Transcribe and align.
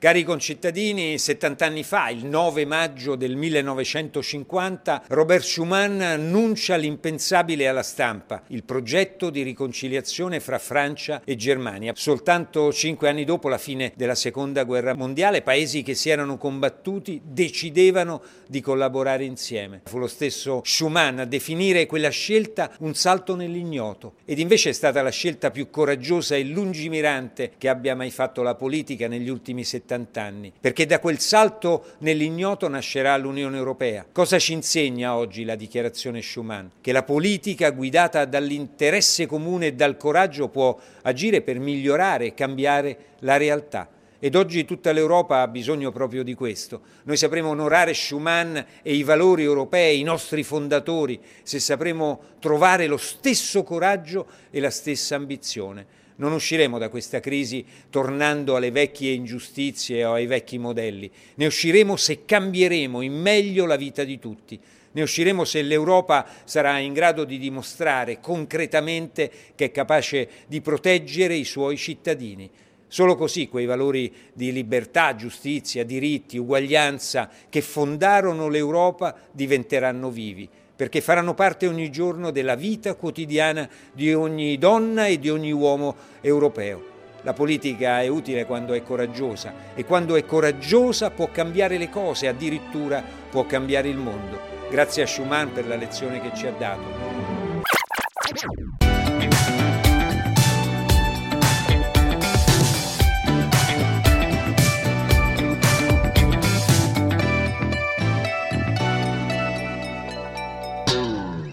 Cari 0.00 0.22
concittadini, 0.22 1.18
70 1.18 1.66
anni 1.66 1.82
fa, 1.82 2.08
il 2.08 2.24
9 2.24 2.64
maggio 2.64 3.16
del 3.16 3.34
1950, 3.34 5.06
Robert 5.08 5.42
Schuman 5.42 6.00
annuncia 6.00 6.76
l'impensabile 6.76 7.66
alla 7.66 7.82
stampa, 7.82 8.44
il 8.50 8.62
progetto 8.62 9.28
di 9.28 9.42
riconciliazione 9.42 10.38
fra 10.38 10.60
Francia 10.60 11.20
e 11.24 11.34
Germania. 11.34 11.94
Soltanto 11.96 12.72
cinque 12.72 13.08
anni 13.08 13.24
dopo 13.24 13.48
la 13.48 13.58
fine 13.58 13.92
della 13.96 14.14
Seconda 14.14 14.62
Guerra 14.62 14.94
Mondiale, 14.94 15.42
paesi 15.42 15.82
che 15.82 15.94
si 15.94 16.10
erano 16.10 16.38
combattuti 16.38 17.20
decidevano 17.24 18.22
di 18.46 18.60
collaborare 18.60 19.24
insieme. 19.24 19.80
Fu 19.86 19.98
lo 19.98 20.06
stesso 20.06 20.60
Schuman 20.62 21.18
a 21.18 21.24
definire 21.24 21.86
quella 21.86 22.10
scelta 22.10 22.70
un 22.78 22.94
salto 22.94 23.34
nell'ignoto 23.34 24.14
ed 24.24 24.38
invece 24.38 24.70
è 24.70 24.74
stata 24.74 25.02
la 25.02 25.10
scelta 25.10 25.50
più 25.50 25.70
coraggiosa 25.70 26.36
e 26.36 26.44
lungimirante 26.44 27.54
che 27.58 27.68
abbia 27.68 27.96
mai 27.96 28.12
fatto 28.12 28.42
la 28.42 28.54
politica 28.54 29.08
negli 29.08 29.28
ultimi 29.28 29.64
70 29.64 29.86
70 29.88 30.22
anni, 30.22 30.52
perché 30.60 30.84
da 30.84 31.00
quel 31.00 31.18
salto 31.18 31.94
nell'ignoto 32.00 32.68
nascerà 32.68 33.16
l'Unione 33.16 33.56
Europea. 33.56 34.04
Cosa 34.12 34.38
ci 34.38 34.52
insegna 34.52 35.16
oggi 35.16 35.44
la 35.44 35.54
dichiarazione 35.54 36.20
Schuman? 36.20 36.72
Che 36.82 36.92
la 36.92 37.02
politica 37.02 37.70
guidata 37.70 38.26
dall'interesse 38.26 39.24
comune 39.24 39.68
e 39.68 39.72
dal 39.72 39.96
coraggio 39.96 40.48
può 40.48 40.78
agire 41.02 41.40
per 41.40 41.58
migliorare 41.58 42.26
e 42.26 42.34
cambiare 42.34 42.98
la 43.20 43.38
realtà. 43.38 43.88
Ed 44.20 44.34
oggi 44.34 44.64
tutta 44.64 44.90
l'Europa 44.90 45.42
ha 45.42 45.48
bisogno 45.48 45.92
proprio 45.92 46.24
di 46.24 46.34
questo. 46.34 46.80
Noi 47.04 47.16
sapremo 47.16 47.50
onorare 47.50 47.94
Schuman 47.94 48.66
e 48.82 48.94
i 48.94 49.04
valori 49.04 49.44
europei, 49.44 50.00
i 50.00 50.02
nostri 50.02 50.42
fondatori, 50.42 51.20
se 51.44 51.60
sapremo 51.60 52.20
trovare 52.40 52.88
lo 52.88 52.96
stesso 52.96 53.62
coraggio 53.62 54.26
e 54.50 54.58
la 54.60 54.70
stessa 54.70 55.14
ambizione. 55.14 55.86
Non 56.18 56.32
usciremo 56.32 56.78
da 56.78 56.88
questa 56.88 57.20
crisi 57.20 57.64
tornando 57.90 58.56
alle 58.56 58.72
vecchie 58.72 59.12
ingiustizie 59.12 60.04
o 60.04 60.14
ai 60.14 60.26
vecchi 60.26 60.58
modelli. 60.58 61.08
Ne 61.36 61.46
usciremo 61.46 61.94
se 61.94 62.24
cambieremo 62.24 63.02
in 63.02 63.12
meglio 63.12 63.66
la 63.66 63.76
vita 63.76 64.02
di 64.02 64.18
tutti. 64.18 64.58
Ne 64.90 65.02
usciremo 65.02 65.44
se 65.44 65.62
l'Europa 65.62 66.26
sarà 66.42 66.78
in 66.78 66.92
grado 66.92 67.22
di 67.22 67.38
dimostrare 67.38 68.18
concretamente 68.18 69.30
che 69.54 69.66
è 69.66 69.70
capace 69.70 70.28
di 70.48 70.60
proteggere 70.60 71.34
i 71.34 71.44
suoi 71.44 71.76
cittadini. 71.76 72.50
Solo 72.88 73.14
così 73.14 73.46
quei 73.46 73.66
valori 73.66 74.12
di 74.32 74.50
libertà, 74.50 75.14
giustizia, 75.14 75.84
diritti, 75.84 76.36
uguaglianza 76.36 77.30
che 77.48 77.60
fondarono 77.60 78.48
l'Europa 78.48 79.14
diventeranno 79.30 80.10
vivi 80.10 80.48
perché 80.78 81.00
faranno 81.00 81.34
parte 81.34 81.66
ogni 81.66 81.90
giorno 81.90 82.30
della 82.30 82.54
vita 82.54 82.94
quotidiana 82.94 83.68
di 83.92 84.14
ogni 84.14 84.56
donna 84.58 85.08
e 85.08 85.18
di 85.18 85.28
ogni 85.28 85.50
uomo 85.50 85.96
europeo. 86.20 86.84
La 87.22 87.32
politica 87.32 88.00
è 88.00 88.06
utile 88.06 88.46
quando 88.46 88.74
è 88.74 88.82
coraggiosa 88.84 89.52
e 89.74 89.84
quando 89.84 90.14
è 90.14 90.24
coraggiosa 90.24 91.10
può 91.10 91.32
cambiare 91.32 91.78
le 91.78 91.90
cose, 91.90 92.28
addirittura 92.28 93.02
può 93.28 93.44
cambiare 93.44 93.88
il 93.88 93.96
mondo. 93.96 94.38
Grazie 94.70 95.02
a 95.02 95.06
Schumann 95.08 95.48
per 95.48 95.66
la 95.66 95.74
lezione 95.74 96.20
che 96.20 96.30
ci 96.36 96.46
ha 96.46 96.52
dato. 96.52 97.17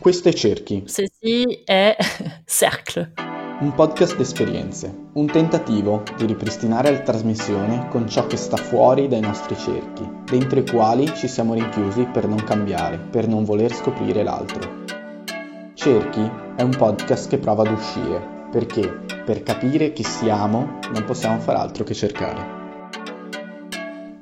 Questo 0.06 0.30
è 0.30 0.34
Cerchi. 0.34 0.84
Ceci 0.86 1.64
è 1.66 1.98
Cercle. 2.46 3.14
Un 3.62 3.74
podcast 3.74 4.16
d'esperienze, 4.16 4.96
un 5.14 5.26
tentativo 5.26 6.04
di 6.16 6.28
ripristinare 6.28 6.92
la 6.92 7.00
trasmissione 7.00 7.88
con 7.90 8.08
ciò 8.08 8.28
che 8.28 8.38
sta 8.38 8.56
fuori 8.56 9.08
dai 9.08 9.22
nostri 9.22 9.58
cerchi, 9.58 10.08
dentro 10.26 10.60
i 10.60 10.70
quali 10.70 11.12
ci 11.16 11.28
siamo 11.28 11.56
rinchiusi 11.56 12.06
per 12.06 12.28
non 12.28 12.44
cambiare, 12.44 13.00
per 13.00 13.28
non 13.28 13.46
voler 13.46 13.74
scoprire 13.74 14.22
l'altro. 14.22 14.84
Cerchi 15.74 16.32
è 16.56 16.62
un 16.62 16.76
podcast 16.78 17.28
che 17.28 17.40
prova 17.40 17.64
ad 17.64 17.72
uscire, 17.72 18.48
perché 18.52 18.88
per 19.26 19.42
capire 19.42 19.92
chi 19.92 20.04
siamo 20.04 20.78
non 20.92 21.04
possiamo 21.04 21.40
far 21.40 21.56
altro 21.56 21.84
che 21.84 21.96
cercare. 21.96 22.55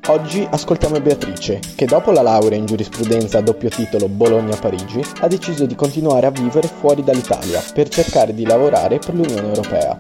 Oggi 0.08 0.46
ascoltiamo 0.52 1.00
Beatrice, 1.00 1.62
che 1.76 1.86
dopo 1.86 2.12
la 2.12 2.22
laurea 2.22 2.58
in 2.58 2.66
giurisprudenza 2.66 3.38
a 3.38 3.42
doppio 3.42 3.70
titolo 3.70 4.10
Bologna-Parigi 4.10 5.02
ha 5.22 5.28
deciso 5.30 5.66
di 5.66 5.76
continuare 5.76 6.26
a 6.28 6.30
vivere 6.30 6.68
fuori 6.68 7.06
dall'Italia 7.06 7.64
per 7.74 7.88
cercare 7.88 8.34
di 8.34 8.46
lavorare 8.46 9.00
per 9.00 9.16
l'Unione 9.16 9.48
Europea. 9.48 9.98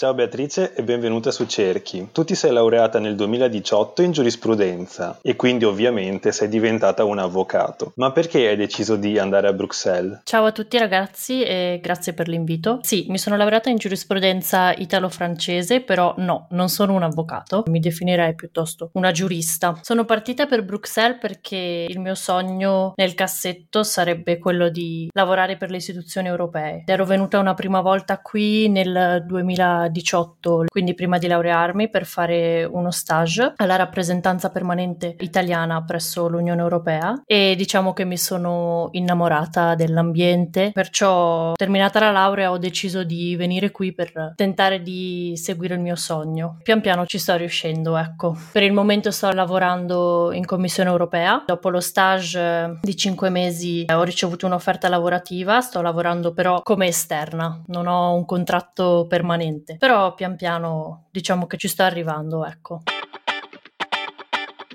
Ciao 0.00 0.14
Beatrice 0.14 0.74
e 0.74 0.84
benvenuta 0.84 1.32
su 1.32 1.44
Cerchi. 1.44 2.10
Tu 2.12 2.22
ti 2.22 2.36
sei 2.36 2.52
laureata 2.52 3.00
nel 3.00 3.16
2018 3.16 4.02
in 4.02 4.12
giurisprudenza 4.12 5.18
e 5.20 5.34
quindi 5.34 5.64
ovviamente 5.64 6.30
sei 6.30 6.46
diventata 6.46 7.02
un 7.02 7.18
avvocato. 7.18 7.94
Ma 7.96 8.12
perché 8.12 8.46
hai 8.46 8.54
deciso 8.54 8.94
di 8.94 9.18
andare 9.18 9.48
a 9.48 9.52
Bruxelles? 9.52 10.20
Ciao 10.22 10.44
a 10.44 10.52
tutti 10.52 10.78
ragazzi 10.78 11.42
e 11.42 11.80
grazie 11.82 12.12
per 12.12 12.28
l'invito. 12.28 12.78
Sì, 12.82 13.06
mi 13.08 13.18
sono 13.18 13.36
laureata 13.36 13.70
in 13.70 13.76
giurisprudenza 13.76 14.72
italo-francese, 14.72 15.80
però 15.80 16.14
no, 16.18 16.46
non 16.50 16.68
sono 16.68 16.94
un 16.94 17.02
avvocato, 17.02 17.64
mi 17.66 17.80
definirei 17.80 18.36
piuttosto 18.36 18.90
una 18.92 19.10
giurista. 19.10 19.80
Sono 19.82 20.04
partita 20.04 20.46
per 20.46 20.64
Bruxelles 20.64 21.18
perché 21.20 21.86
il 21.88 21.98
mio 21.98 22.14
sogno 22.14 22.92
nel 22.94 23.14
cassetto 23.14 23.82
sarebbe 23.82 24.38
quello 24.38 24.68
di 24.68 25.08
lavorare 25.12 25.56
per 25.56 25.72
le 25.72 25.78
istituzioni 25.78 26.28
europee. 26.28 26.84
Ero 26.86 27.04
venuta 27.04 27.40
una 27.40 27.54
prima 27.54 27.80
volta 27.80 28.20
qui 28.20 28.68
nel 28.68 29.24
2000 29.26 29.86
2018, 29.88 30.64
quindi 30.68 30.94
prima 30.94 31.18
di 31.18 31.26
laurearmi, 31.26 31.90
per 31.90 32.06
fare 32.06 32.64
uno 32.64 32.90
stage 32.90 33.52
alla 33.56 33.76
rappresentanza 33.76 34.50
permanente 34.50 35.16
italiana 35.20 35.82
presso 35.84 36.28
l'Unione 36.28 36.60
Europea. 36.60 37.22
E 37.26 37.54
diciamo 37.56 37.92
che 37.92 38.04
mi 38.04 38.16
sono 38.16 38.88
innamorata 38.92 39.74
dell'ambiente, 39.74 40.70
perciò 40.72 41.52
terminata 41.54 42.00
la 42.00 42.10
laurea 42.10 42.50
ho 42.50 42.58
deciso 42.58 43.04
di 43.04 43.36
venire 43.36 43.70
qui 43.70 43.92
per 43.92 44.32
tentare 44.36 44.82
di 44.82 45.32
seguire 45.36 45.74
il 45.74 45.80
mio 45.80 45.96
sogno. 45.96 46.58
Pian 46.62 46.80
piano 46.80 47.06
ci 47.06 47.18
sto 47.18 47.36
riuscendo, 47.36 47.96
ecco. 47.96 48.36
Per 48.52 48.62
il 48.62 48.72
momento 48.72 49.10
sto 49.10 49.30
lavorando 49.30 50.32
in 50.32 50.44
Commissione 50.44 50.90
Europea, 50.90 51.42
dopo 51.46 51.68
lo 51.68 51.80
stage 51.80 52.78
di 52.80 52.96
cinque 52.96 53.30
mesi 53.30 53.84
ho 53.92 54.02
ricevuto 54.02 54.46
un'offerta 54.46 54.88
lavorativa, 54.88 55.60
sto 55.60 55.80
lavorando 55.80 56.32
però 56.32 56.62
come 56.62 56.86
esterna, 56.86 57.62
non 57.66 57.86
ho 57.86 58.14
un 58.14 58.24
contratto 58.24 59.06
permanente 59.08 59.76
però 59.78 60.14
pian 60.14 60.36
piano 60.36 61.06
diciamo 61.10 61.46
che 61.46 61.56
ci 61.56 61.68
sta 61.68 61.86
arrivando, 61.86 62.44
ecco. 62.44 62.82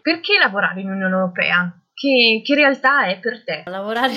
Perché 0.02 0.38
lavorare 0.40 0.82
in 0.82 0.90
Unione 0.90 1.14
Europea? 1.14 1.80
Che, 1.94 2.42
che 2.44 2.56
realtà 2.56 3.06
è 3.06 3.20
per 3.20 3.44
te? 3.44 3.64
Lavorare 3.66 4.14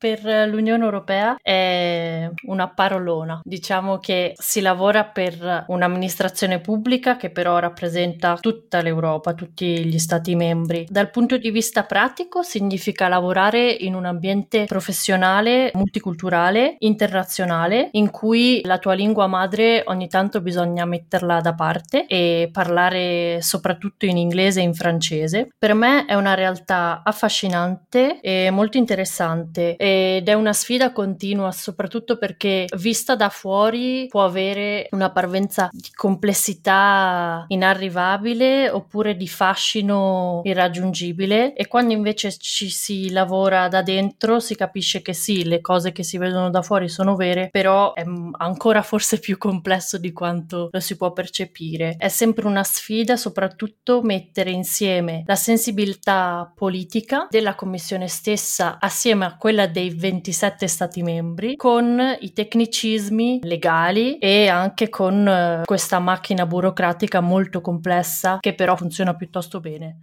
per 0.00 0.24
l'Unione 0.48 0.82
Europea 0.82 1.36
è 1.42 2.26
una 2.46 2.70
parolona. 2.70 3.42
Diciamo 3.44 3.98
che 3.98 4.32
si 4.38 4.62
lavora 4.62 5.04
per 5.04 5.66
un'amministrazione 5.66 6.58
pubblica 6.60 7.18
che 7.18 7.28
però 7.28 7.58
rappresenta 7.58 8.38
tutta 8.40 8.80
l'Europa, 8.80 9.34
tutti 9.34 9.84
gli 9.84 9.98
Stati 9.98 10.34
membri. 10.34 10.86
Dal 10.88 11.10
punto 11.10 11.36
di 11.36 11.50
vista 11.50 11.82
pratico 11.82 12.40
significa 12.40 13.08
lavorare 13.08 13.70
in 13.70 13.94
un 13.94 14.06
ambiente 14.06 14.64
professionale, 14.64 15.70
multiculturale, 15.74 16.76
internazionale, 16.78 17.90
in 17.92 18.10
cui 18.10 18.62
la 18.64 18.78
tua 18.78 18.94
lingua 18.94 19.26
madre 19.26 19.82
ogni 19.84 20.08
tanto 20.08 20.40
bisogna 20.40 20.86
metterla 20.86 21.42
da 21.42 21.52
parte 21.52 22.06
e 22.06 22.48
parlare 22.50 23.42
soprattutto 23.42 24.06
in 24.06 24.16
inglese 24.16 24.60
e 24.60 24.62
in 24.62 24.72
francese. 24.72 25.50
Per 25.58 25.74
me 25.74 26.06
è 26.06 26.14
una 26.14 26.32
realtà 26.32 27.02
affascinante 27.04 28.18
e 28.22 28.48
molto 28.50 28.78
interessante. 28.78 29.76
E 29.76 29.88
ed 29.90 30.28
è 30.28 30.34
una 30.34 30.52
sfida 30.52 30.92
continua, 30.92 31.50
soprattutto 31.50 32.16
perché 32.16 32.66
vista 32.76 33.16
da 33.16 33.28
fuori 33.28 34.06
può 34.08 34.24
avere 34.24 34.88
una 34.92 35.10
parvenza 35.10 35.68
di 35.72 35.90
complessità 35.92 37.44
inarrivabile 37.48 38.70
oppure 38.70 39.16
di 39.16 39.26
fascino 39.26 40.42
irraggiungibile 40.44 41.54
e 41.54 41.66
quando 41.66 41.92
invece 41.92 42.36
ci 42.38 42.70
si 42.70 43.10
lavora 43.10 43.68
da 43.68 43.82
dentro 43.82 44.38
si 44.38 44.54
capisce 44.54 45.02
che 45.02 45.12
sì, 45.12 45.44
le 45.44 45.60
cose 45.60 45.90
che 45.92 46.04
si 46.04 46.18
vedono 46.18 46.50
da 46.50 46.62
fuori 46.62 46.88
sono 46.88 47.16
vere, 47.16 47.48
però 47.50 47.94
è 47.94 48.04
ancora 48.38 48.82
forse 48.82 49.18
più 49.18 49.38
complesso 49.38 49.98
di 49.98 50.12
quanto 50.12 50.68
lo 50.70 50.80
si 50.80 50.96
può 50.96 51.12
percepire. 51.12 51.96
È 51.98 52.08
sempre 52.08 52.46
una 52.46 52.62
sfida, 52.62 53.16
soprattutto 53.16 54.02
mettere 54.02 54.50
insieme 54.50 55.24
la 55.26 55.34
sensibilità 55.34 56.52
politica 56.54 57.26
della 57.28 57.54
Commissione 57.54 58.06
stessa 58.06 58.78
assieme 58.78 59.24
a 59.24 59.36
quella 59.36 59.66
dei 59.66 59.79
dei 59.80 59.94
27 59.94 60.66
Stati 60.66 61.02
membri 61.02 61.56
con 61.56 61.98
i 62.20 62.32
tecnicismi 62.34 63.40
legali 63.44 64.18
e 64.18 64.48
anche 64.48 64.90
con 64.90 65.26
eh, 65.26 65.62
questa 65.64 65.98
macchina 65.98 66.44
burocratica 66.44 67.20
molto 67.20 67.62
complessa 67.62 68.36
che 68.40 68.54
però 68.54 68.76
funziona 68.76 69.14
piuttosto 69.14 69.58
bene. 69.60 69.98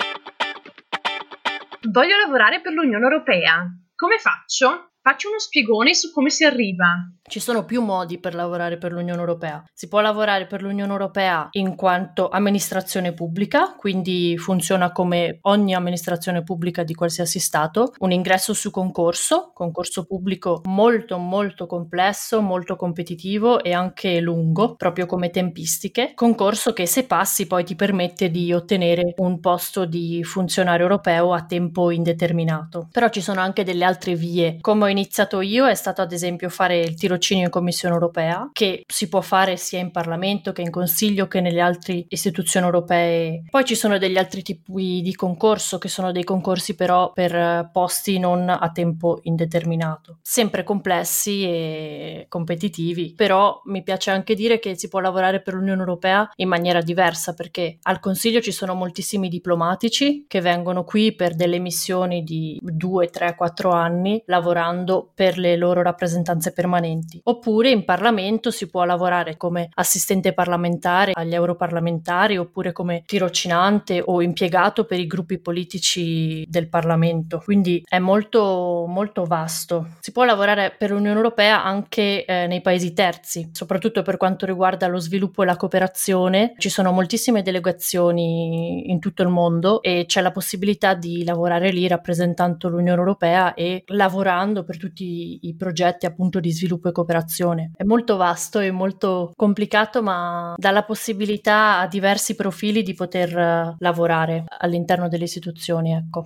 Voglio 1.92 2.18
lavorare 2.18 2.60
per 2.60 2.74
l'Unione 2.74 3.04
Europea. 3.04 3.68
Come 3.96 4.18
faccio? 4.18 4.87
Faccio 5.08 5.30
uno 5.30 5.40
spiegone 5.40 5.94
su 5.94 6.12
come 6.12 6.30
si 6.30 6.44
arriva. 6.44 7.10
Ci 7.30 7.40
sono 7.40 7.64
più 7.64 7.82
modi 7.82 8.20
per 8.20 8.34
lavorare 8.36 8.78
per 8.78 8.92
l'Unione 8.92 9.20
Europea. 9.20 9.64
Si 9.74 9.88
può 9.88 10.02
lavorare 10.02 10.48
per 10.48 10.62
l'Unione 10.62 10.92
Europea 10.92 11.48
in 11.52 11.76
quanto 11.76 12.28
amministrazione 12.28 13.14
pubblica, 13.14 13.76
quindi 13.78 14.38
funziona 14.38 14.92
come 14.92 15.40
ogni 15.44 15.74
amministrazione 15.74 16.44
pubblica 16.44 16.84
di 16.84 16.94
qualsiasi 16.94 17.40
Stato, 17.40 17.94
un 18.00 18.12
ingresso 18.12 18.54
su 18.54 18.70
concorso, 18.70 19.52
concorso 19.54 20.06
pubblico 20.06 20.62
molto 20.66 21.18
molto 21.18 21.68
complesso, 21.68 22.42
molto 22.42 22.76
competitivo 22.76 23.62
e 23.62 23.74
anche 23.74 24.20
lungo, 24.20 24.76
proprio 24.76 25.06
come 25.06 25.30
tempistiche, 25.30 26.12
concorso 26.16 26.72
che 26.74 26.86
se 26.86 27.06
passi 27.06 27.46
poi 27.48 27.64
ti 27.64 27.76
permette 27.76 28.30
di 28.30 28.52
ottenere 28.54 29.14
un 29.18 29.40
posto 29.40 29.86
di 29.86 30.22
funzionario 30.24 30.84
europeo 30.84 31.34
a 31.34 31.46
tempo 31.46 31.92
indeterminato. 31.92 32.88
Però 32.92 33.08
ci 33.10 33.22
sono 33.22 33.40
anche 33.42 33.64
delle 33.64 33.86
altre 33.86 34.16
vie. 34.16 34.58
Come 34.62 34.84
ho 34.84 34.88
iniziato 34.98 35.42
io 35.42 35.68
è 35.68 35.76
stato 35.76 36.02
ad 36.02 36.12
esempio 36.12 36.50
fare 36.50 36.80
il 36.80 36.96
tiro 36.96 37.18
tirocinio 37.18 37.46
in 37.46 37.50
Commissione 37.50 37.94
europea, 37.94 38.50
che 38.54 38.84
si 38.86 39.10
può 39.10 39.22
fare 39.22 39.58
sia 39.58 39.80
in 39.80 39.92
Parlamento 39.92 40.52
che 40.52 40.62
in 40.62 40.70
Consiglio 40.72 41.28
che 41.28 41.42
nelle 41.42 41.62
altre 41.62 42.06
istituzioni 42.08 42.66
europee. 42.66 43.44
Poi 43.50 43.66
ci 43.66 43.76
sono 43.76 43.98
degli 43.98 44.18
altri 44.18 44.42
tipi 44.42 45.02
di 45.02 45.16
concorso, 45.16 45.78
che 45.78 45.88
sono 45.88 46.12
dei 46.12 46.24
concorsi 46.24 46.76
però 46.76 47.12
per 47.12 47.70
posti 47.72 48.20
non 48.20 48.50
a 48.50 48.72
tempo 48.72 49.20
indeterminato. 49.24 50.20
Sempre 50.22 50.64
complessi 50.64 51.44
e 51.44 52.26
competitivi, 52.30 53.14
però 53.16 53.62
mi 53.66 53.84
piace 53.84 54.12
anche 54.12 54.36
dire 54.36 54.60
che 54.60 54.78
si 54.78 54.88
può 54.88 55.00
lavorare 55.00 55.42
per 55.42 55.56
l'Unione 55.56 55.80
Europea 55.80 56.30
in 56.36 56.48
maniera 56.48 56.82
diversa, 56.82 57.34
perché 57.34 57.78
al 57.84 58.00
Consiglio 58.00 58.42
ci 58.42 58.52
sono 58.52 58.74
moltissimi 58.74 59.30
diplomatici 59.30 60.26
che 60.28 60.42
vengono 60.42 60.84
qui 60.84 61.14
per 61.14 61.36
delle 61.36 61.60
missioni 61.60 62.24
di 62.24 62.60
2, 62.62 63.08
3, 63.10 63.36
4 63.36 63.72
anni 63.72 64.22
lavorando 64.26 64.87
per 65.14 65.38
le 65.38 65.56
loro 65.56 65.82
rappresentanze 65.82 66.54
permanenti. 66.54 67.20
Oppure 67.24 67.70
in 67.70 67.86
Parlamento 67.86 68.52
si 68.52 68.70
può 68.70 68.84
lavorare 68.84 69.38
come 69.38 69.70
assistente 69.76 70.34
parlamentare 70.34 71.12
agli 71.14 71.34
europarlamentari 71.34 72.38
oppure 72.38 72.72
come 72.72 73.04
tirocinante 73.06 74.02
o 74.04 74.22
impiegato 74.22 74.86
per 74.86 75.00
i 75.00 75.08
gruppi 75.08 75.40
politici 75.40 76.46
del 76.48 76.70
Parlamento. 76.70 77.42
Quindi 77.44 77.84
è 77.88 78.00
molto, 78.00 78.86
molto 78.88 79.26
vasto. 79.26 79.88
Si 80.00 80.12
può 80.12 80.24
lavorare 80.24 80.74
per 80.78 80.92
l'Unione 80.92 81.16
Europea 81.16 81.64
anche 81.64 82.26
eh, 82.26 82.48
nei 82.48 82.62
paesi 82.62 82.94
terzi, 82.94 83.50
soprattutto 83.52 84.02
per 84.02 84.18
quanto 84.18 84.46
riguarda 84.46 84.88
lo 84.88 85.00
sviluppo 85.00 85.44
e 85.44 85.46
la 85.46 85.58
cooperazione. 85.58 86.54
Ci 86.58 86.70
sono 86.70 86.92
moltissime 86.92 87.42
delegazioni 87.42 88.90
in 88.90 89.00
tutto 89.00 89.22
il 89.24 89.30
mondo 89.30 89.82
e 89.82 90.06
c'è 90.08 90.22
la 90.22 90.32
possibilità 90.32 90.94
di 90.94 91.24
lavorare 91.24 91.72
lì 91.72 91.88
rappresentando 91.88 92.70
l'Unione 92.70 93.00
Europea 93.00 93.54
e 93.54 93.84
lavorando 93.88 94.64
per 94.64 94.77
tutti 94.78 95.40
i 95.42 95.56
progetti 95.56 96.06
appunto 96.06 96.40
di 96.40 96.52
sviluppo 96.52 96.90
e 96.90 96.92
cooperazione. 96.92 97.72
È 97.76 97.84
molto 97.84 98.18
vasto 98.18 98.60
e 98.60 98.72
molto 98.72 99.32
complicato, 99.36 100.02
ma 100.02 100.54
dà 100.58 100.72
la 100.72 100.84
possibilità 100.84 101.80
a 101.80 101.88
diversi 101.88 102.36
profili 102.36 102.84
di 102.84 102.94
poter 102.94 103.38
eh, 103.38 103.76
lavorare 103.80 104.46
all'interno 104.60 105.08
delle 105.08 105.26
istituzioni, 105.26 105.94
ecco. 105.94 106.26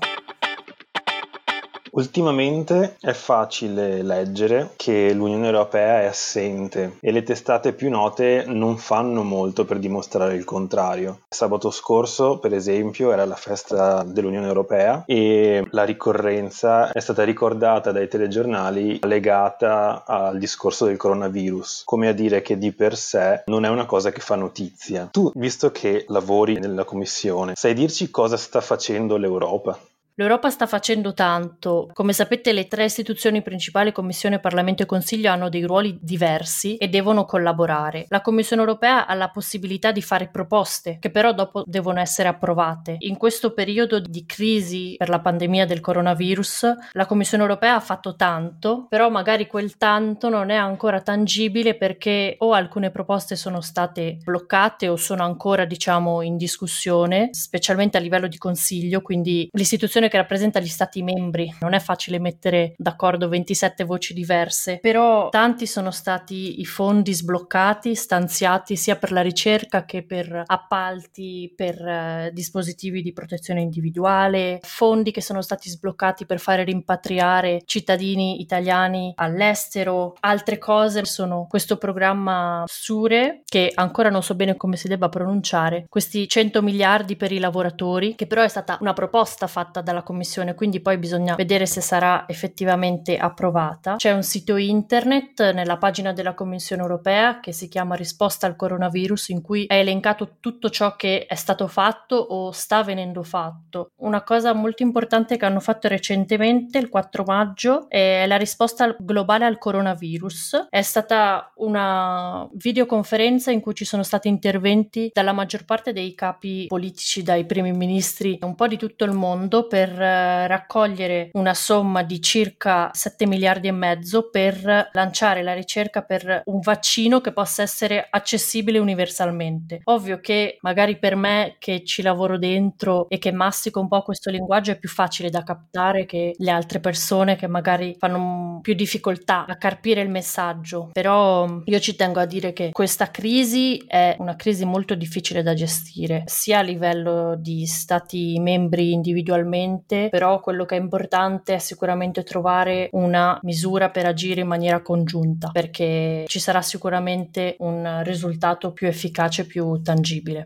Ultimamente 1.93 2.95
è 3.01 3.11
facile 3.11 4.01
leggere 4.01 4.71
che 4.77 5.11
l'Unione 5.11 5.47
Europea 5.47 6.01
è 6.01 6.05
assente 6.05 6.95
e 7.01 7.11
le 7.11 7.21
testate 7.21 7.73
più 7.73 7.89
note 7.89 8.45
non 8.47 8.77
fanno 8.77 9.23
molto 9.23 9.65
per 9.65 9.77
dimostrare 9.77 10.35
il 10.35 10.45
contrario. 10.45 11.19
Sabato 11.27 11.69
scorso, 11.69 12.39
per 12.39 12.53
esempio, 12.53 13.11
era 13.11 13.25
la 13.25 13.35
festa 13.35 14.03
dell'Unione 14.03 14.47
Europea 14.47 15.03
e 15.05 15.67
la 15.71 15.83
ricorrenza 15.83 16.93
è 16.93 16.99
stata 17.01 17.25
ricordata 17.25 17.91
dai 17.91 18.07
telegiornali 18.07 18.99
legata 19.01 20.05
al 20.05 20.37
discorso 20.37 20.85
del 20.85 20.95
coronavirus, 20.95 21.81
come 21.83 22.07
a 22.07 22.13
dire 22.13 22.41
che 22.41 22.57
di 22.57 22.71
per 22.71 22.95
sé 22.95 23.43
non 23.47 23.65
è 23.65 23.69
una 23.69 23.85
cosa 23.85 24.11
che 24.11 24.21
fa 24.21 24.35
notizia. 24.35 25.09
Tu, 25.11 25.29
visto 25.35 25.71
che 25.71 26.05
lavori 26.07 26.57
nella 26.57 26.85
Commissione, 26.85 27.53
sai 27.57 27.73
dirci 27.73 28.09
cosa 28.09 28.37
sta 28.37 28.61
facendo 28.61 29.17
l'Europa? 29.17 29.77
L'Europa 30.15 30.49
sta 30.49 30.67
facendo 30.67 31.13
tanto. 31.13 31.89
Come 31.93 32.13
sapete, 32.13 32.51
le 32.51 32.67
tre 32.67 32.85
istituzioni 32.85 33.41
principali, 33.41 33.91
Commissione, 33.91 34.39
Parlamento 34.39 34.83
e 34.83 34.85
Consiglio, 34.85 35.31
hanno 35.31 35.49
dei 35.49 35.63
ruoli 35.63 35.97
diversi 36.01 36.75
e 36.75 36.89
devono 36.89 37.25
collaborare. 37.25 38.05
La 38.09 38.21
Commissione 38.21 38.61
europea 38.61 39.07
ha 39.07 39.13
la 39.13 39.29
possibilità 39.29 39.91
di 39.91 40.01
fare 40.01 40.27
proposte, 40.27 40.97
che 40.99 41.09
però 41.09 41.33
dopo 41.33 41.63
devono 41.65 41.99
essere 41.99 42.27
approvate. 42.27 42.97
In 42.99 43.17
questo 43.17 43.53
periodo 43.53 43.99
di 43.99 44.25
crisi 44.25 44.95
per 44.97 45.09
la 45.09 45.21
pandemia 45.21 45.65
del 45.65 45.79
coronavirus, 45.79 46.75
la 46.91 47.05
Commissione 47.05 47.43
europea 47.43 47.75
ha 47.75 47.79
fatto 47.79 48.15
tanto, 48.15 48.87
però 48.89 49.09
magari 49.09 49.47
quel 49.47 49.77
tanto 49.77 50.29
non 50.29 50.49
è 50.49 50.55
ancora 50.55 51.01
tangibile 51.01 51.75
perché 51.75 52.35
o 52.39 52.53
alcune 52.53 52.91
proposte 52.91 53.35
sono 53.35 53.61
state 53.61 54.17
bloccate 54.23 54.87
o 54.87 54.97
sono 54.97 55.23
ancora, 55.23 55.65
diciamo, 55.65 56.21
in 56.21 56.35
discussione, 56.37 57.29
specialmente 57.31 57.97
a 57.97 58.01
livello 58.01 58.27
di 58.27 58.37
Consiglio, 58.37 59.01
quindi 59.01 59.47
l'istituzione 59.53 60.00
che 60.07 60.17
rappresenta 60.17 60.59
gli 60.59 60.67
stati 60.67 61.03
membri. 61.03 61.53
Non 61.59 61.73
è 61.73 61.79
facile 61.79 62.19
mettere 62.19 62.73
d'accordo 62.77 63.29
27 63.29 63.83
voci 63.83 64.13
diverse, 64.13 64.79
però 64.81 65.29
tanti 65.29 65.65
sono 65.67 65.91
stati 65.91 66.59
i 66.59 66.65
fondi 66.65 67.13
sbloccati, 67.13 67.95
stanziati 67.95 68.75
sia 68.75 68.95
per 68.95 69.11
la 69.11 69.21
ricerca 69.21 69.85
che 69.85 70.03
per 70.03 70.43
appalti, 70.45 71.51
per 71.55 71.85
eh, 71.85 72.31
dispositivi 72.33 73.01
di 73.01 73.13
protezione 73.13 73.61
individuale, 73.61 74.59
fondi 74.61 75.11
che 75.11 75.21
sono 75.21 75.41
stati 75.41 75.69
sbloccati 75.69 76.25
per 76.25 76.39
fare 76.39 76.63
rimpatriare 76.63 77.61
cittadini 77.65 78.41
italiani 78.41 79.13
all'estero, 79.15 80.15
altre 80.21 80.57
cose 80.57 81.05
sono 81.05 81.47
questo 81.49 81.77
programma 81.77 82.63
Sure 82.67 83.41
che 83.45 83.71
ancora 83.73 84.09
non 84.09 84.23
so 84.23 84.35
bene 84.35 84.55
come 84.55 84.77
si 84.77 84.87
debba 84.87 85.09
pronunciare, 85.09 85.85
questi 85.89 86.27
100 86.27 86.61
miliardi 86.61 87.15
per 87.15 87.31
i 87.31 87.39
lavoratori, 87.39 88.15
che 88.15 88.27
però 88.27 88.43
è 88.43 88.47
stata 88.47 88.77
una 88.81 88.93
proposta 88.93 89.47
fatta 89.47 89.81
dalla 89.81 89.90
dalla 89.91 90.03
Commissione, 90.03 90.55
quindi 90.55 90.79
poi 90.79 90.97
bisogna 90.97 91.35
vedere 91.35 91.65
se 91.65 91.81
sarà 91.81 92.25
effettivamente 92.27 93.17
approvata. 93.17 93.95
C'è 93.95 94.11
un 94.11 94.23
sito 94.23 94.55
internet 94.55 95.51
nella 95.51 95.77
pagina 95.77 96.13
della 96.13 96.33
Commissione 96.33 96.81
europea 96.81 97.39
che 97.39 97.51
si 97.51 97.67
chiama 97.67 97.95
Risposta 97.95 98.47
al 98.47 98.55
coronavirus 98.55 99.29
in 99.29 99.41
cui 99.41 99.65
è 99.65 99.75
elencato 99.75 100.37
tutto 100.39 100.69
ciò 100.69 100.95
che 100.95 101.25
è 101.25 101.35
stato 101.35 101.67
fatto 101.67 102.15
o 102.15 102.51
sta 102.51 102.83
venendo 102.83 103.23
fatto. 103.23 103.91
Una 103.97 104.23
cosa 104.23 104.53
molto 104.53 104.83
importante 104.83 105.37
che 105.37 105.45
hanno 105.45 105.59
fatto 105.59 105.87
recentemente, 105.87 106.77
il 106.77 106.89
4 106.89 107.23
maggio, 107.25 107.89
è 107.89 108.25
la 108.27 108.37
risposta 108.37 108.95
globale 108.97 109.45
al 109.45 109.57
coronavirus. 109.57 110.67
È 110.69 110.81
stata 110.81 111.51
una 111.55 112.47
videoconferenza 112.53 113.51
in 113.51 113.59
cui 113.59 113.73
ci 113.75 113.85
sono 113.85 114.03
stati 114.03 114.27
interventi 114.27 115.09
dalla 115.13 115.33
maggior 115.33 115.65
parte 115.65 115.93
dei 115.93 116.15
capi 116.15 116.65
politici, 116.67 117.23
dai 117.23 117.45
primi 117.45 117.71
ministri 117.71 118.39
un 118.41 118.55
po' 118.55 118.67
di 118.67 118.77
tutto 118.77 119.03
il 119.03 119.11
mondo 119.11 119.67
per 119.67 119.80
per 119.81 119.99
eh, 119.99 120.47
raccogliere 120.47 121.29
una 121.33 121.55
somma 121.55 122.03
di 122.03 122.21
circa 122.21 122.91
7 122.93 123.25
miliardi 123.25 123.67
e 123.67 123.71
mezzo 123.71 124.29
per 124.29 124.89
lanciare 124.91 125.41
la 125.41 125.53
ricerca 125.53 126.03
per 126.03 126.43
un 126.45 126.59
vaccino 126.59 127.19
che 127.19 127.33
possa 127.33 127.63
essere 127.63 128.05
accessibile 128.07 128.77
universalmente. 128.77 129.81
Ovvio 129.85 130.19
che 130.19 130.57
magari 130.61 130.99
per 130.99 131.15
me 131.15 131.55
che 131.57 131.83
ci 131.83 132.03
lavoro 132.03 132.37
dentro 132.37 133.09
e 133.09 133.17
che 133.17 133.31
mastico 133.31 133.79
un 133.79 133.87
po' 133.87 134.03
questo 134.03 134.29
linguaggio 134.29 134.71
è 134.71 134.77
più 134.77 134.89
facile 134.89 135.31
da 135.31 135.43
captare 135.43 136.05
che 136.05 136.35
le 136.37 136.51
altre 136.51 136.79
persone 136.79 137.35
che 137.35 137.47
magari 137.47 137.95
fanno 137.97 138.59
più 138.61 138.75
difficoltà 138.75 139.45
a 139.47 139.57
carpire 139.57 140.01
il 140.01 140.09
messaggio. 140.09 140.89
Però 140.93 141.61
io 141.65 141.79
ci 141.79 141.95
tengo 141.95 142.19
a 142.19 142.25
dire 142.25 142.53
che 142.53 142.69
questa 142.71 143.09
crisi 143.09 143.83
è 143.87 144.15
una 144.19 144.35
crisi 144.35 144.63
molto 144.63 144.93
difficile 144.93 145.41
da 145.41 145.55
gestire, 145.55 146.23
sia 146.27 146.59
a 146.59 146.63
livello 146.63 147.35
di 147.35 147.65
stati 147.65 148.37
membri 148.39 148.91
individualmente 148.91 149.69
sicuramente, 149.71 150.09
però 150.09 150.39
quello 150.39 150.65
che 150.65 150.75
è 150.75 150.79
importante 150.79 151.55
è 151.55 151.57
sicuramente 151.59 152.23
trovare 152.23 152.89
una 152.93 153.39
misura 153.43 153.89
per 153.89 154.05
agire 154.05 154.41
in 154.41 154.47
maniera 154.47 154.81
congiunta, 154.81 155.49
perché 155.51 156.25
ci 156.27 156.39
sarà 156.39 156.61
sicuramente 156.61 157.55
un 157.59 158.01
risultato 158.03 158.73
più 158.73 158.87
efficace, 158.87 159.45
più 159.45 159.81
tangibile. 159.81 160.45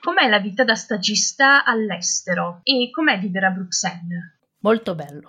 Com'è 0.00 0.28
la 0.28 0.38
vita 0.38 0.64
da 0.64 0.74
stagista 0.74 1.64
all'estero 1.64 2.60
e 2.64 2.90
com'è 2.90 3.18
vivere 3.18 3.46
a 3.46 3.50
Bruxelles? 3.50 4.40
Molto 4.62 4.94
bello. 4.94 5.28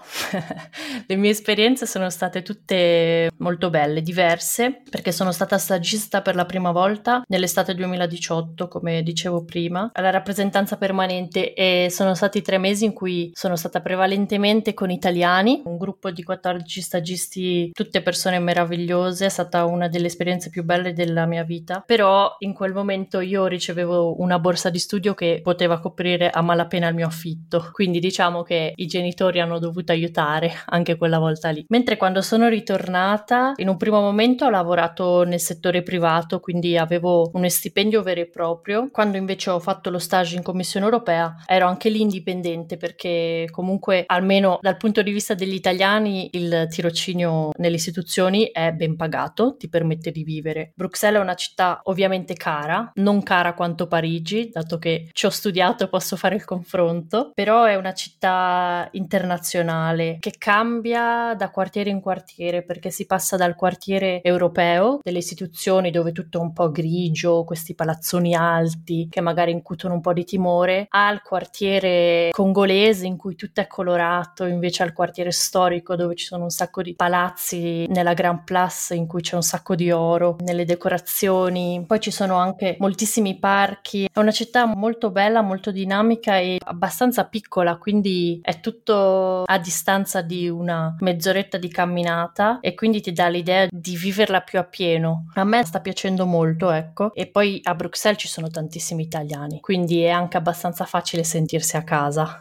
Le 1.08 1.16
mie 1.16 1.32
esperienze 1.32 1.88
sono 1.88 2.10
state 2.12 2.44
tutte 2.44 3.32
molto 3.38 3.72
belle, 3.72 4.04
diverse, 4.04 4.84
perché 4.88 5.12
sono 5.12 5.32
stata 5.32 5.58
stagista 5.58 6.22
per 6.22 6.36
la 6.36 6.46
prima 6.46 6.72
volta 6.72 7.24
nell'estate 7.28 7.74
2018, 7.74 8.68
come 8.68 9.02
dicevo 9.02 9.44
prima, 9.44 9.90
alla 9.94 10.12
rappresentanza 10.12 10.78
permanente 10.78 11.54
e 11.56 11.88
sono 11.90 12.13
stati 12.13 12.44
tre 12.44 12.60
mesi 12.60 12.86
in 12.86 12.94
cui 12.94 13.32
sono 13.34 13.56
stata 13.56 13.82
prevalentemente 13.82 14.75
con 14.75 14.92
italiani, 14.92 15.63
un 15.66 15.78
gruppo 15.78 16.12
di 16.12 16.24
14 16.24 16.82
stagisti, 16.82 17.72
tutte 17.74 18.04
persone 18.04 18.38
meravigliose, 18.38 19.25
è 19.25 19.30
stata 19.30 19.66
una 19.66 19.88
delle 19.88 20.08
esperienze 20.08 20.52
più 20.52 20.63
belle 20.63 20.94
della 20.94 21.25
mia 21.25 21.44
vita, 21.44 21.84
però 21.84 22.36
in 22.40 22.54
quel 22.54 22.74
momento 22.74 23.20
io 23.20 23.48
ricevevo 23.48 24.22
una 24.22 24.38
borsa 24.38 24.70
di 24.70 24.78
studio 24.78 25.16
che 25.16 25.40
poteva 25.42 25.80
coprire 25.80 26.30
a 26.30 26.42
malapena 26.42 26.88
il 26.88 26.94
mio 26.94 27.08
affitto, 27.08 27.70
quindi 27.72 27.98
diciamo 27.98 28.44
che 28.44 28.74
i 28.75 28.86
genitori 28.86 29.22
genitori 29.24 29.39
hanno 29.39 29.60
dovuto 29.60 29.92
aiutare 29.92 30.51
anche 30.65 30.98
quella 30.98 31.20
volta 31.20 31.50
lì. 31.50 31.65
Mentre 31.70 31.98
quando 31.98 32.22
sono 32.22 32.48
ritornata, 32.48 33.53
in 33.58 33.70
un 33.70 33.77
primo 33.77 34.01
momento 34.01 34.46
ho 34.46 34.50
lavorato 34.50 35.24
nel 35.24 35.39
settore 35.39 35.84
privato, 35.84 36.39
quindi 36.39 36.77
avevo 36.77 37.30
uno 37.34 37.48
stipendio 37.48 38.01
vero 38.01 38.22
e 38.22 38.27
proprio. 38.27 38.89
Quando 38.92 39.18
invece 39.18 39.50
ho 39.50 39.60
fatto 39.60 39.89
lo 39.89 40.00
stage 40.00 40.36
in 40.36 40.44
Commissione 40.44 40.86
europea, 40.86 41.36
ero 41.46 41.68
anche 41.68 41.89
lì 41.89 42.01
indipendente 42.01 42.77
perché 42.77 43.48
comunque 43.51 44.03
almeno 44.08 44.58
dal 44.62 44.77
punto 44.77 45.01
di 45.01 45.12
vista 45.12 45.34
degli 45.34 45.53
italiani 45.53 46.30
il 46.34 46.68
tirocinio 46.70 47.51
nelle 47.58 47.75
istituzioni 47.75 48.50
è 48.51 48.72
ben 48.72 48.96
pagato, 48.96 49.56
ti 49.58 49.70
permette 49.70 50.12
di 50.12 50.24
vivere. 50.24 50.72
Bruxelles 50.75 51.20
è 51.20 51.24
una 51.24 51.36
città 51.36 51.82
ovviamente 51.84 52.34
cara, 52.34 52.92
non 52.96 53.24
cara 53.24 53.53
quanto 53.53 53.88
Parigi, 53.88 54.50
dato 54.51 54.77
che 54.77 55.10
ci 55.12 55.25
ho 55.25 55.30
studiato 55.30 55.84
e 55.84 55.88
posso 55.88 56.15
fare 56.15 56.36
il 56.36 56.46
confronto, 56.46 57.32
però 57.34 57.63
è 57.65 57.75
una 57.75 57.94
città 57.94 58.89
internazionale 59.13 60.17
che 60.20 60.34
cambia 60.38 61.36
da 61.36 61.51
quartiere 61.51 61.91
in 61.91 62.01
quartiere 62.01 62.63
perché 62.63 62.89
si 62.89 63.05
passa 63.05 63.38
dal 63.38 63.55
quartiere 63.55 64.22
europeo, 64.24 65.00
delle 65.03 65.20
istituzioni 65.20 65.91
dove 65.91 66.12
tutto 66.12 66.39
è 66.39 66.41
un 66.41 66.51
po' 66.51 66.72
grigio, 66.72 67.43
questi 67.43 67.75
palazzoni 67.75 68.34
alti 68.34 69.08
che 69.10 69.22
magari 69.22 69.51
incutono 69.51 69.93
un 69.93 70.01
po' 70.01 70.13
di 70.13 70.24
timore, 70.24 70.88
al 70.89 71.22
quartiere 71.22 72.29
congolese 72.32 73.05
in 73.05 73.17
cui 73.17 73.36
tutto 73.36 73.62
è 73.62 73.67
colorato, 73.67 74.46
invece 74.46 74.82
al 74.82 74.93
quartiere 74.93 75.32
storico 75.32 75.96
dove 75.96 76.15
ci 76.15 76.25
sono 76.25 76.43
un 76.43 76.50
sacco 76.50 76.82
di 76.82 76.96
palazzi 76.96 77.86
nella 77.88 78.13
Grand 78.13 78.43
Place 78.43 78.96
in 78.96 79.05
cui 79.05 79.22
c'è 79.22 79.36
un 79.36 79.43
sacco 79.43 79.75
di 79.75 79.91
oro, 79.91 80.38
nelle 80.39 80.65
decorazioni. 80.65 81.84
Poi 81.86 82.00
ci 82.00 82.12
sono 82.12 82.38
anche 82.38 82.77
moltissimi 82.79 83.38
parchi. 83.38 84.10
È 84.12 84.20
una 84.20 84.32
città 84.32 84.65
molto 84.65 85.12
bella, 85.12 85.41
molto 85.41 85.72
dinamica 85.72 86.38
e 86.38 86.58
abbastanza 86.63 87.25
piccola, 87.25 87.77
quindi 87.77 88.39
è 88.41 88.60
tutto 88.60 89.03
a 89.46 89.58
distanza 89.58 90.22
di 90.22 90.48
una 90.50 90.96
mezz'oretta 91.00 91.58
di 91.58 91.70
camminata 91.70 92.60
e 92.62 92.74
quindi 92.74 93.02
ti 93.02 93.12
dà 93.12 93.28
l'idea 93.28 93.68
di 93.70 93.96
viverla 93.96 94.42
più 94.42 94.60
a 94.60 94.64
pieno. 94.64 95.28
A 95.36 95.44
me 95.44 95.64
sta 95.66 95.80
piacendo 95.80 96.26
molto, 96.26 96.72
ecco. 96.72 97.14
E 97.14 97.28
poi 97.28 97.60
a 97.64 97.76
Bruxelles 97.76 98.20
ci 98.20 98.28
sono 98.28 98.50
tantissimi 98.50 99.04
italiani, 99.04 99.60
quindi 99.60 100.02
è 100.04 100.10
anche 100.10 100.38
abbastanza 100.38 100.86
facile 100.86 101.24
sentirsi 101.24 101.78
a 101.78 101.84
casa. 101.84 102.40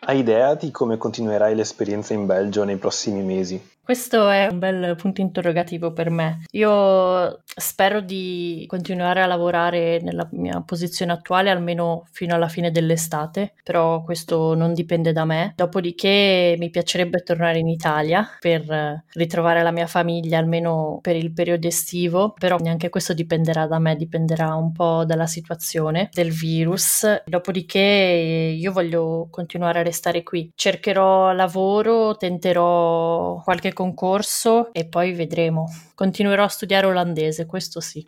Hai 0.00 0.18
idea 0.20 0.54
di 0.54 0.70
come 0.70 0.96
continuerai 0.96 1.54
l'esperienza 1.54 2.14
in 2.14 2.24
Belgio 2.24 2.64
nei 2.64 2.76
prossimi 2.76 3.22
mesi? 3.22 3.62
Questo 3.88 4.28
è 4.28 4.48
un 4.50 4.58
bel 4.58 4.96
punto 4.96 5.22
interrogativo 5.22 5.94
per 5.94 6.10
me. 6.10 6.44
Io 6.50 7.40
spero 7.42 8.02
di 8.02 8.66
continuare 8.66 9.22
a 9.22 9.26
lavorare 9.26 9.98
nella 10.02 10.28
mia 10.32 10.60
posizione 10.60 11.12
attuale 11.12 11.48
almeno 11.48 12.04
fino 12.10 12.34
alla 12.34 12.48
fine 12.48 12.70
dell'estate, 12.70 13.54
però 13.64 14.02
questo 14.02 14.54
non 14.54 14.74
dipende 14.74 15.12
da 15.12 15.24
me. 15.24 15.54
Dopodiché 15.56 16.54
mi 16.58 16.68
piacerebbe 16.68 17.22
tornare 17.22 17.60
in 17.60 17.68
Italia 17.68 18.28
per 18.38 19.04
ritrovare 19.14 19.62
la 19.62 19.70
mia 19.70 19.86
famiglia 19.86 20.36
almeno 20.36 20.98
per 21.00 21.16
il 21.16 21.32
periodo 21.32 21.66
estivo, 21.66 22.34
però 22.38 22.58
neanche 22.58 22.90
questo 22.90 23.14
dipenderà 23.14 23.66
da 23.66 23.78
me, 23.78 23.96
dipenderà 23.96 24.54
un 24.54 24.70
po' 24.70 25.06
dalla 25.06 25.26
situazione 25.26 26.10
del 26.12 26.30
virus. 26.30 27.22
Dopodiché 27.24 27.80
io 28.54 28.70
voglio 28.70 29.28
continuare 29.30 29.78
a 29.78 29.82
restare 29.82 30.22
qui. 30.22 30.52
Cercherò 30.54 31.32
lavoro, 31.32 32.18
tenterò 32.18 33.40
qualche 33.42 33.76
concorso 33.78 34.72
e 34.72 34.88
poi 34.88 35.12
vedremo. 35.12 35.66
Continuerò 35.94 36.42
a 36.42 36.48
studiare 36.48 36.86
olandese, 36.86 37.46
questo 37.46 37.78
sì. 37.78 38.02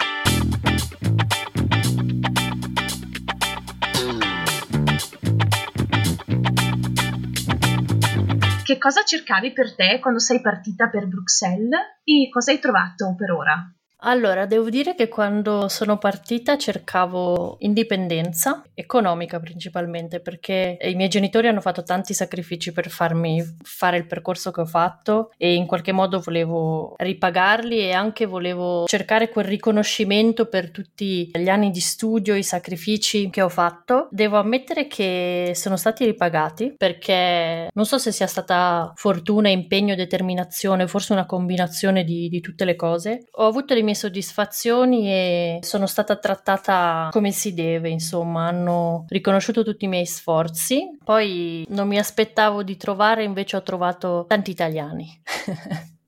Che 8.65 8.79
cosa 8.79 9.05
cercavi 9.05 9.53
per 9.53 9.77
te 9.77 10.01
quando 10.01 10.19
sei 10.19 10.41
partita 10.41 10.89
per 10.89 11.07
Bruxelles 11.07 11.79
e 12.03 12.29
cosa 12.33 12.51
hai 12.51 12.59
trovato 12.59 13.15
per 13.17 13.31
ora? 13.31 13.80
Allora, 14.03 14.47
devo 14.47 14.71
dire 14.71 14.95
che 14.95 15.09
quando 15.09 15.69
sono 15.69 15.99
partita 15.99 16.57
cercavo 16.57 17.57
indipendenza 17.61 18.63
economica 18.73 19.39
principalmente 19.41 20.21
perché 20.21 20.79
i 20.81 20.95
miei 20.95 21.11
genitori 21.11 21.49
hanno 21.49 21.61
fatto 21.61 21.83
tanti 21.83 22.15
sacrifici 22.15 22.73
per 22.73 22.89
farmi 22.89 23.43
fare 23.63 23.99
il 23.99 24.07
percorso 24.07 24.51
che 24.51 24.63
ho 24.63 24.67
fatto 24.67 25.33
e 25.37 25.55
in 25.55 25.67
qualche 25.67 25.93
modo 25.93 26.21
volevo 26.21 26.95
ripagarli 26.97 27.79
e 27.79 27.93
anche 27.93 28.25
volevo 28.25 28.87
cercare 28.87 29.29
quel 29.29 29.45
riconoscimento 29.45 30.47
per 30.47 30.71
tutti 30.71 31.31
gli 31.35 31.49
anni 31.49 31.71
di 31.71 31.81
studio, 31.81 32.35
i 32.35 32.43
sacrifici 32.43 33.29
che 33.29 33.43
ho 33.43 33.51
fatto. 33.51 34.09
Devo 34.11 34.39
ammettere 34.39 34.87
che 34.87 35.53
sono 35.55 35.77
stati 35.77 36.07
ripagati 36.07 36.75
perché 36.75 37.69
non 37.75 37.85
so 37.85 37.99
se 37.99 38.13
sia 38.13 38.27
stata 38.27 38.93
fortuna, 38.95 39.51
impegno, 39.51 39.95
determinazione, 39.95 40.87
forse 40.87 41.13
una 41.13 41.27
combinazione 41.27 42.03
di, 42.03 42.29
di 42.29 42.41
tutte 42.41 42.65
le 42.65 42.77
cose. 42.77 43.27
Ho 43.33 43.47
avuto 43.47 43.75
le 43.75 43.83
mie 43.83 43.90
soddisfazioni 43.95 45.11
e 45.11 45.59
sono 45.63 45.87
stata 45.87 46.17
trattata 46.17 47.09
come 47.11 47.33
si 47.33 47.55
deve, 47.55 47.89
insomma, 47.89 48.47
hanno 48.47 49.05
riconosciuto 49.09 49.63
tutti 49.63 49.85
i 49.85 49.89
miei 49.89 50.07
sforzi. 50.07 50.97
Poi 51.03 51.65
non 51.69 51.89
mi 51.89 51.99
aspettavo 51.99 52.63
di 52.63 52.77
trovare, 52.77 53.25
invece 53.25 53.57
ho 53.57 53.63
trovato 53.63 54.25
tanti 54.29 54.51
italiani. 54.51 55.23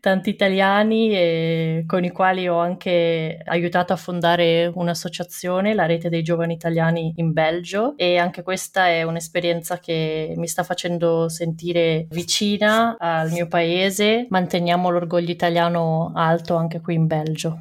tanti 0.00 0.30
italiani 0.30 1.84
con 1.86 2.04
i 2.04 2.10
quali 2.10 2.48
ho 2.48 2.58
anche 2.58 3.40
aiutato 3.44 3.92
a 3.92 3.96
fondare 3.96 4.70
un'associazione, 4.74 5.74
la 5.74 5.86
rete 5.86 6.08
dei 6.08 6.22
giovani 6.22 6.54
italiani 6.54 7.12
in 7.16 7.32
Belgio 7.32 7.94
e 7.96 8.18
anche 8.18 8.42
questa 8.42 8.88
è 8.88 9.02
un'esperienza 9.02 9.78
che 9.78 10.34
mi 10.36 10.46
sta 10.46 10.62
facendo 10.62 11.28
sentire 11.28 12.06
vicina 12.10 12.96
al 12.98 13.30
mio 13.30 13.46
paese. 13.46 14.26
Manteniamo 14.28 14.90
l'orgoglio 14.90 15.30
italiano 15.30 16.12
alto 16.14 16.56
anche 16.56 16.80
qui 16.80 16.94
in 16.94 17.06
Belgio. 17.06 17.60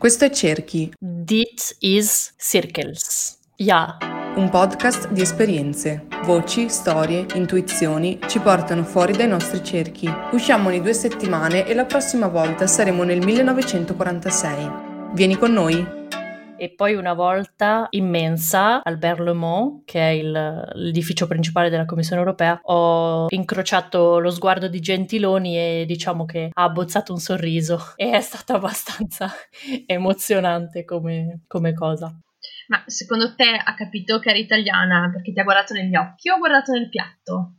Questo 0.00 0.24
è 0.24 0.30
Cerchi. 0.30 0.90
Dit 0.98 1.76
is 1.80 2.32
Circles. 2.38 3.36
Ja. 3.56 3.98
Un 4.34 4.48
podcast 4.48 5.10
di 5.10 5.20
esperienze. 5.20 6.06
Voci, 6.24 6.70
storie, 6.70 7.26
intuizioni 7.34 8.18
ci 8.26 8.38
portano 8.38 8.82
fuori 8.82 9.14
dai 9.14 9.28
nostri 9.28 9.62
cerchi. 9.62 10.10
Usciamo 10.32 10.68
ogni 10.68 10.80
due 10.80 10.94
settimane 10.94 11.66
e 11.66 11.74
la 11.74 11.84
prossima 11.84 12.28
volta 12.28 12.66
saremo 12.66 13.02
nel 13.02 13.22
1946. 13.22 14.70
Vieni 15.12 15.36
con 15.36 15.52
noi? 15.52 15.99
E 16.60 16.68
poi 16.68 16.94
una 16.94 17.14
volta 17.14 17.86
immensa 17.88 18.82
al 18.82 18.98
Berlemont, 18.98 19.82
che 19.86 19.98
è 19.98 20.10
il, 20.10 20.70
l'edificio 20.74 21.26
principale 21.26 21.70
della 21.70 21.86
Commissione 21.86 22.20
europea, 22.20 22.60
ho 22.64 23.28
incrociato 23.30 24.18
lo 24.18 24.30
sguardo 24.30 24.68
di 24.68 24.78
Gentiloni 24.78 25.56
e 25.56 25.84
diciamo 25.86 26.26
che 26.26 26.50
ha 26.52 26.62
abbozzato 26.62 27.14
un 27.14 27.18
sorriso 27.18 27.94
e 27.96 28.10
è 28.10 28.20
stato 28.20 28.52
abbastanza 28.52 29.32
emozionante 29.86 30.84
come, 30.84 31.44
come 31.46 31.72
cosa. 31.72 32.14
Ma 32.68 32.82
secondo 32.84 33.34
te 33.34 33.58
ha 33.64 33.74
capito 33.74 34.18
che 34.18 34.28
era 34.28 34.38
italiana 34.38 35.08
perché 35.10 35.32
ti 35.32 35.40
ha 35.40 35.44
guardato 35.44 35.72
negli 35.72 35.96
occhi 35.96 36.28
o 36.28 36.34
ha 36.34 36.38
guardato 36.38 36.72
nel 36.72 36.90
piatto? 36.90 37.54